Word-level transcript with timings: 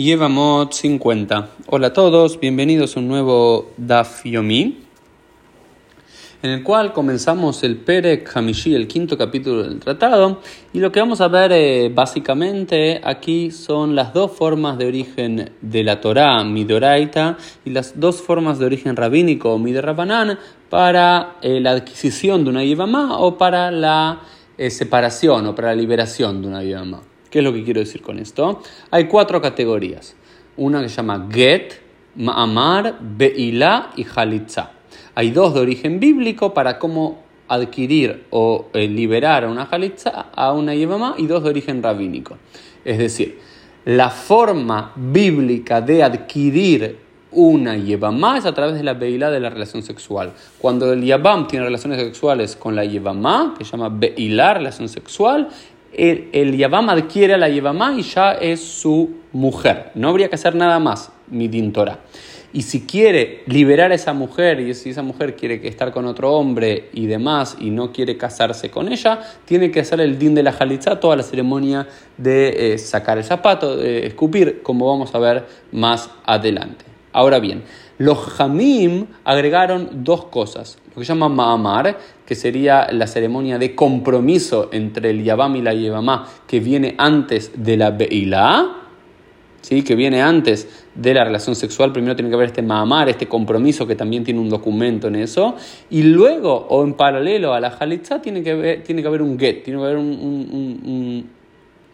Yevamot 0.00 0.72
50. 0.72 1.48
Hola 1.66 1.88
a 1.88 1.92
todos, 1.92 2.40
bienvenidos 2.40 2.96
a 2.96 3.00
un 3.00 3.08
nuevo 3.08 3.72
Daf 3.76 4.24
Yomi, 4.24 4.78
en 6.42 6.50
el 6.50 6.62
cual 6.62 6.94
comenzamos 6.94 7.62
el 7.64 7.76
Perek 7.76 8.34
Hamishi, 8.34 8.74
el 8.74 8.88
quinto 8.88 9.18
capítulo 9.18 9.62
del 9.62 9.78
tratado, 9.78 10.40
y 10.72 10.78
lo 10.78 10.90
que 10.90 11.00
vamos 11.00 11.20
a 11.20 11.28
ver 11.28 11.52
eh, 11.52 11.92
básicamente 11.94 13.02
aquí 13.04 13.50
son 13.50 13.94
las 13.94 14.14
dos 14.14 14.30
formas 14.30 14.78
de 14.78 14.86
origen 14.86 15.50
de 15.60 15.84
la 15.84 16.00
Torah, 16.00 16.44
Midoraita, 16.44 17.36
y 17.66 17.68
las 17.68 18.00
dos 18.00 18.22
formas 18.22 18.58
de 18.58 18.64
origen 18.64 18.96
rabínico, 18.96 19.58
Midorabanan, 19.58 20.38
para 20.70 21.36
eh, 21.42 21.60
la 21.60 21.72
adquisición 21.72 22.44
de 22.44 22.48
una 22.48 22.64
Yevamá 22.64 23.18
o 23.18 23.36
para 23.36 23.70
la 23.70 24.22
eh, 24.56 24.70
separación 24.70 25.46
o 25.48 25.54
para 25.54 25.68
la 25.68 25.74
liberación 25.74 26.40
de 26.40 26.48
una 26.48 26.62
Yevamá. 26.62 27.02
¿Qué 27.30 27.38
es 27.38 27.44
lo 27.44 27.52
que 27.52 27.62
quiero 27.62 27.80
decir 27.80 28.02
con 28.02 28.18
esto? 28.18 28.60
Hay 28.90 29.06
cuatro 29.06 29.40
categorías. 29.40 30.16
Una 30.56 30.82
que 30.82 30.88
se 30.88 30.96
llama 30.96 31.28
Get, 31.30 31.74
Ma'amar, 32.16 32.98
Be'ilá 33.00 33.90
y 33.96 34.04
Halitza. 34.14 34.72
Hay 35.14 35.30
dos 35.30 35.54
de 35.54 35.60
origen 35.60 36.00
bíblico 36.00 36.52
para 36.52 36.78
cómo 36.78 37.22
adquirir 37.46 38.26
o 38.30 38.66
eh, 38.72 38.88
liberar 38.88 39.44
a 39.44 39.48
una 39.48 39.64
Halitza, 39.64 40.26
a 40.34 40.52
una 40.52 40.74
Yevamá, 40.74 41.14
y 41.18 41.26
dos 41.26 41.44
de 41.44 41.50
origen 41.50 41.82
rabínico. 41.82 42.36
Es 42.84 42.98
decir, 42.98 43.38
la 43.84 44.10
forma 44.10 44.92
bíblica 44.96 45.80
de 45.80 46.02
adquirir 46.02 46.98
una 47.32 47.76
Yevamá 47.76 48.38
es 48.38 48.44
a 48.44 48.52
través 48.52 48.74
de 48.74 48.82
la 48.82 48.94
Beilá 48.94 49.30
de 49.30 49.40
la 49.40 49.50
relación 49.50 49.82
sexual. 49.82 50.32
Cuando 50.58 50.92
el 50.92 51.04
Yabam 51.04 51.46
tiene 51.46 51.64
relaciones 51.64 52.00
sexuales 52.00 52.56
con 52.56 52.74
la 52.74 52.84
Yevamá, 52.84 53.54
que 53.56 53.64
se 53.64 53.70
llama 53.72 53.88
Beilá, 53.88 54.54
relación 54.54 54.88
sexual, 54.88 55.48
el, 55.92 56.28
el 56.32 56.56
Yavam 56.56 56.88
adquiere 56.90 57.34
a 57.34 57.38
la 57.38 57.48
Yevamá 57.48 57.94
y 57.96 58.02
ya 58.02 58.32
es 58.32 58.60
su 58.60 59.10
mujer. 59.32 59.90
No 59.94 60.08
habría 60.08 60.28
que 60.28 60.34
hacer 60.34 60.54
nada 60.54 60.78
más, 60.78 61.10
mi 61.28 61.48
dintora. 61.48 62.00
Y 62.52 62.62
si 62.62 62.80
quiere 62.80 63.44
liberar 63.46 63.92
a 63.92 63.94
esa 63.94 64.12
mujer, 64.12 64.58
y 64.58 64.74
si 64.74 64.90
esa 64.90 65.02
mujer 65.02 65.36
quiere 65.36 65.66
estar 65.68 65.92
con 65.92 66.06
otro 66.06 66.32
hombre 66.32 66.88
y 66.92 67.06
demás, 67.06 67.56
y 67.60 67.70
no 67.70 67.92
quiere 67.92 68.16
casarse 68.16 68.70
con 68.70 68.90
ella, 68.90 69.20
tiene 69.44 69.70
que 69.70 69.80
hacer 69.80 70.00
el 70.00 70.18
din 70.18 70.34
de 70.34 70.42
la 70.42 70.52
jalitza, 70.52 70.98
toda 70.98 71.14
la 71.14 71.22
ceremonia 71.22 71.86
de 72.16 72.74
eh, 72.74 72.78
sacar 72.78 73.18
el 73.18 73.24
zapato, 73.24 73.76
de 73.76 74.06
escupir, 74.06 74.62
como 74.62 74.88
vamos 74.88 75.14
a 75.14 75.18
ver 75.20 75.46
más 75.70 76.10
adelante. 76.24 76.84
Ahora 77.12 77.40
bien, 77.40 77.62
los 77.98 78.18
Jamim 78.18 79.06
agregaron 79.24 80.04
dos 80.04 80.26
cosas, 80.26 80.78
lo 80.88 81.00
que 81.00 81.04
se 81.04 81.12
llama 81.12 81.28
Ma'amar, 81.28 81.98
que 82.24 82.34
sería 82.34 82.88
la 82.92 83.06
ceremonia 83.06 83.58
de 83.58 83.74
compromiso 83.74 84.68
entre 84.72 85.10
el 85.10 85.24
Yabam 85.24 85.56
y 85.56 85.62
la 85.62 85.74
Yevamá, 85.74 86.28
que 86.46 86.60
viene 86.60 86.94
antes 86.98 87.50
de 87.56 87.76
la 87.76 87.90
Beilá, 87.90 88.76
¿sí? 89.60 89.82
que 89.82 89.96
viene 89.96 90.22
antes 90.22 90.86
de 90.94 91.14
la 91.14 91.24
relación 91.24 91.56
sexual. 91.56 91.92
Primero 91.92 92.14
tiene 92.14 92.30
que 92.30 92.36
haber 92.36 92.46
este 92.46 92.62
Ma'amar, 92.62 93.08
este 93.08 93.26
compromiso 93.26 93.88
que 93.88 93.96
también 93.96 94.22
tiene 94.22 94.38
un 94.38 94.48
documento 94.48 95.08
en 95.08 95.16
eso, 95.16 95.56
y 95.90 96.04
luego, 96.04 96.54
o 96.68 96.84
en 96.84 96.94
paralelo 96.94 97.54
a 97.54 97.60
la 97.60 97.72
Jalitza, 97.72 98.22
tiene 98.22 98.44
que 98.44 98.52
haber, 98.52 98.82
que 98.84 99.06
haber 99.06 99.22
un 99.22 99.36
get, 99.36 99.64
tiene 99.64 99.80
que 99.80 99.84
haber 99.84 99.96
un, 99.96 101.28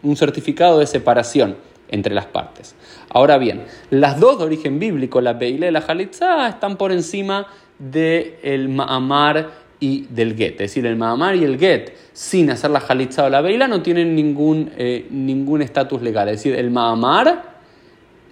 un 0.02 0.16
certificado 0.16 0.78
de 0.78 0.86
separación 0.86 1.56
entre 1.88 2.14
las 2.14 2.26
partes. 2.26 2.74
Ahora 3.10 3.38
bien, 3.38 3.64
las 3.90 4.20
dos 4.20 4.38
de 4.38 4.44
origen 4.44 4.78
bíblico, 4.78 5.20
la 5.20 5.34
Beilá 5.34 5.68
y 5.68 5.70
la 5.70 5.80
Jalitza, 5.80 6.48
están 6.48 6.76
por 6.76 6.92
encima 6.92 7.46
del 7.78 8.68
Ma'amar 8.68 9.50
y 9.80 10.06
del 10.06 10.36
Get. 10.36 10.52
Es 10.52 10.58
decir, 10.58 10.86
el 10.86 10.96
Ma'amar 10.96 11.36
y 11.36 11.44
el 11.44 11.58
Get, 11.58 11.92
sin 12.12 12.50
hacer 12.50 12.70
la 12.70 12.80
Jalitza 12.80 13.24
o 13.24 13.28
la 13.28 13.40
Beilá, 13.40 13.68
no 13.68 13.82
tienen 13.82 14.14
ningún 14.14 14.70
eh, 14.76 15.06
ningún 15.10 15.62
estatus 15.62 16.02
legal. 16.02 16.28
Es 16.28 16.38
decir, 16.38 16.54
el 16.58 16.70
Ma'amar 16.70 17.56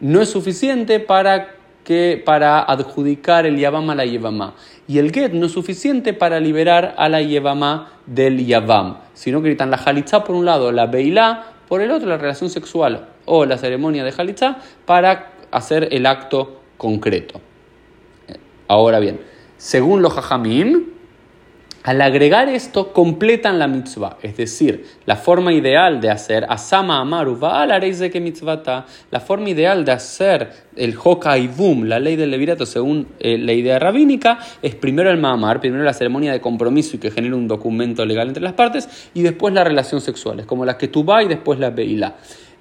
no 0.00 0.20
es 0.20 0.28
suficiente 0.28 1.00
para, 1.00 1.54
que, 1.84 2.22
para 2.24 2.60
adjudicar 2.60 3.46
el 3.46 3.58
Yavam 3.58 3.88
a 3.90 3.94
la 3.94 4.04
Yevamá. 4.04 4.54
Y 4.86 4.98
el 4.98 5.12
Get 5.12 5.32
no 5.32 5.46
es 5.46 5.52
suficiente 5.52 6.12
para 6.12 6.40
liberar 6.40 6.94
a 6.98 7.08
la 7.08 7.22
Yevamá 7.22 7.92
del 8.06 8.44
Yavam, 8.44 8.98
sino 9.14 9.38
que 9.38 9.48
necesitan 9.48 9.70
la 9.70 9.78
Jalitza 9.78 10.24
por 10.24 10.36
un 10.36 10.44
lado, 10.44 10.72
la 10.72 10.86
Beilá 10.86 11.53
por 11.68 11.80
el 11.80 11.90
otro, 11.90 12.08
la 12.08 12.18
relación 12.18 12.50
sexual 12.50 13.08
o 13.24 13.44
la 13.44 13.58
ceremonia 13.58 14.04
de 14.04 14.12
Jalitza 14.12 14.58
para 14.84 15.32
hacer 15.50 15.88
el 15.92 16.06
acto 16.06 16.60
concreto. 16.76 17.40
Ahora 18.68 18.98
bien, 18.98 19.20
según 19.56 20.02
los 20.02 20.12
Jajamim, 20.14 20.93
al 21.84 22.00
agregar 22.00 22.48
esto, 22.48 22.94
completan 22.94 23.58
la 23.58 23.68
mitzvah, 23.68 24.16
es 24.22 24.38
decir, 24.38 24.86
la 25.04 25.16
forma 25.16 25.52
ideal 25.52 26.00
de 26.00 26.08
hacer 26.08 26.46
asama 26.48 26.98
amaru 26.98 27.38
de 27.38 28.10
que 28.10 28.22
mitzvata, 28.22 28.86
la 29.10 29.20
forma 29.20 29.50
ideal 29.50 29.84
de 29.84 29.92
hacer 29.92 30.50
el 30.76 30.96
boom, 30.96 31.84
la 31.84 32.00
ley 32.00 32.16
del 32.16 32.30
levirato 32.30 32.64
según 32.64 33.08
eh, 33.20 33.36
la 33.36 33.52
idea 33.52 33.78
rabínica, 33.78 34.38
es 34.62 34.74
primero 34.74 35.10
el 35.10 35.18
ma'amar, 35.18 35.60
primero 35.60 35.84
la 35.84 35.92
ceremonia 35.92 36.32
de 36.32 36.40
compromiso 36.40 36.96
y 36.96 37.00
que 37.00 37.10
genera 37.10 37.36
un 37.36 37.46
documento 37.46 38.06
legal 38.06 38.28
entre 38.28 38.42
las 38.42 38.54
partes, 38.54 39.10
y 39.12 39.20
después 39.20 39.52
la 39.52 39.62
relación 39.62 40.00
sexual, 40.00 40.40
es 40.40 40.46
como 40.46 40.64
la 40.64 40.78
que 40.78 40.88
tú 40.88 41.04
y 41.22 41.28
después 41.28 41.58
la 41.58 41.68
beila. 41.68 42.14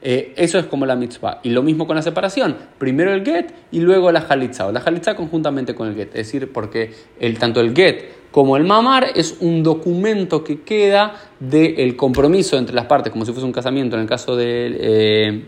Eh, 0.06 0.34
eso 0.36 0.60
es 0.60 0.66
como 0.66 0.86
la 0.86 0.98
mitzvah. 0.98 1.40
Y 1.44 1.52
lo 1.52 1.64
mismo 1.64 1.88
con 1.88 1.96
la 1.96 2.02
separación. 2.02 2.58
Primero 2.78 3.14
el 3.14 3.24
get 3.24 3.54
y 3.72 3.80
luego 3.80 4.12
la 4.12 4.20
halitza. 4.20 4.68
O 4.68 4.72
la 4.74 4.82
halitza 4.82 5.16
conjuntamente 5.16 5.74
con 5.74 5.88
el 5.88 5.96
get. 5.96 6.10
Es 6.10 6.28
decir, 6.28 6.52
porque 6.52 6.92
el, 7.22 7.40
tanto 7.40 7.62
el 7.62 7.74
get 7.74 8.23
como 8.34 8.58
el 8.58 8.64
mamar 8.64 9.12
es 9.16 9.38
un 9.42 9.62
documento 9.62 10.44
que 10.44 10.62
queda 10.62 11.14
del 11.40 11.96
compromiso 11.96 12.58
entre 12.58 12.74
las 12.74 12.86
partes, 12.86 13.12
como 13.14 13.26
si 13.26 13.32
fuese 13.32 13.46
un 13.46 13.52
casamiento 13.54 13.96
en 13.96 14.02
el 14.02 14.08
caso 14.10 14.36
de... 14.36 14.76
Eh, 14.80 15.44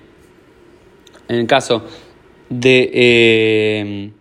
en 1.27 1.35
el 1.35 1.47
caso 1.47 1.81
de... 2.47 2.91
Eh, 2.93 4.11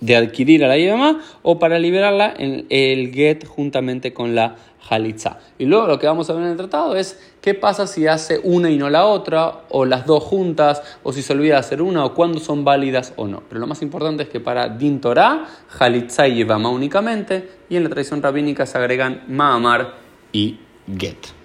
de 0.00 0.16
adquirir 0.16 0.64
a 0.64 0.68
la 0.68 0.78
yema 0.78 1.20
o 1.42 1.58
para 1.58 1.78
liberarla 1.78 2.32
en 2.36 2.66
el 2.70 3.12
get 3.12 3.46
juntamente 3.46 4.12
con 4.12 4.34
la 4.34 4.56
halitza. 4.88 5.38
Y 5.58 5.66
luego 5.66 5.86
lo 5.86 5.98
que 5.98 6.06
vamos 6.06 6.30
a 6.30 6.32
ver 6.32 6.44
en 6.44 6.50
el 6.50 6.56
tratado 6.56 6.96
es 6.96 7.20
qué 7.40 7.54
pasa 7.54 7.86
si 7.86 8.06
hace 8.06 8.40
una 8.42 8.70
y 8.70 8.78
no 8.78 8.90
la 8.90 9.04
otra, 9.04 9.62
o 9.68 9.84
las 9.84 10.06
dos 10.06 10.22
juntas, 10.22 10.82
o 11.02 11.12
si 11.12 11.22
se 11.22 11.32
olvida 11.32 11.58
hacer 11.58 11.82
una, 11.82 12.04
o 12.04 12.14
cuándo 12.14 12.40
son 12.40 12.64
válidas 12.64 13.12
o 13.16 13.26
no. 13.26 13.42
Pero 13.48 13.60
lo 13.60 13.66
más 13.66 13.82
importante 13.82 14.22
es 14.22 14.28
que 14.28 14.40
para 14.40 14.68
Din 14.68 15.00
Torah, 15.00 15.46
halitza 15.78 16.26
y 16.28 16.36
yevama 16.36 16.70
únicamente, 16.70 17.48
y 17.68 17.76
en 17.76 17.84
la 17.84 17.90
tradición 17.90 18.22
rabínica 18.22 18.66
se 18.66 18.78
agregan 18.78 19.24
ma'amar 19.28 19.94
y 20.32 20.58
get. 20.96 21.37